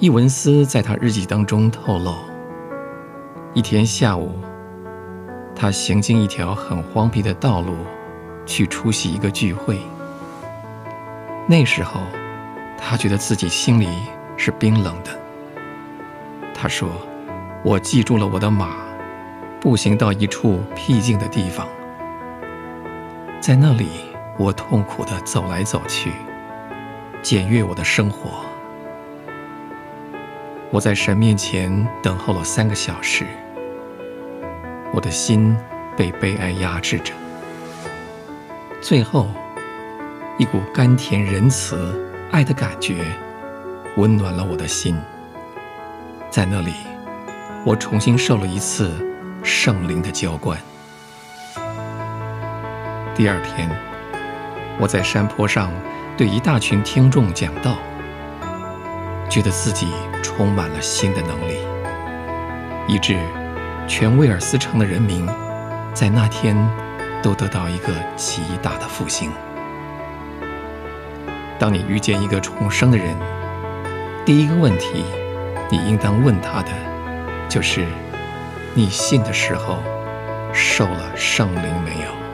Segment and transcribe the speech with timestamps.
[0.00, 2.14] 伊文斯在他日记当中透露，
[3.52, 4.38] 一天下午，
[5.56, 7.74] 他行经一条很荒僻的道路，
[8.46, 9.80] 去出席一个聚会。
[11.48, 12.00] 那时候，
[12.78, 13.88] 他觉得自己心里
[14.36, 15.10] 是冰冷的。
[16.54, 16.88] 他说
[17.64, 18.76] ：“我记住了我的马，
[19.60, 21.66] 步行到一处僻静的地方，
[23.40, 23.88] 在那里，
[24.38, 26.12] 我痛苦地走来走去，
[27.20, 28.30] 检阅我的生活。”
[30.70, 33.24] 我在神面前等候了三个小时，
[34.92, 35.56] 我的心
[35.96, 37.14] 被悲哀压制着。
[38.82, 39.28] 最后，
[40.36, 41.98] 一股甘甜仁慈、
[42.30, 43.02] 爱的感觉
[43.96, 44.94] 温暖了我的心。
[46.28, 46.74] 在那里，
[47.64, 48.92] 我重新受了一次
[49.42, 50.58] 圣灵的浇灌。
[53.14, 53.70] 第二天，
[54.78, 55.72] 我在山坡上
[56.14, 57.78] 对一大群听众讲道。
[59.28, 59.88] 觉得自己
[60.22, 61.58] 充满了新的能力，
[62.86, 63.18] 以致
[63.86, 65.26] 全威尔斯城的人民
[65.92, 66.56] 在那天
[67.22, 69.30] 都得到一个极大的复兴。
[71.58, 73.14] 当你遇见一个重生的人，
[74.24, 75.04] 第一个问题
[75.70, 76.70] 你应当问他的，
[77.48, 77.84] 就是：
[78.74, 79.82] 你信的时候
[80.52, 82.27] 受了圣灵没有？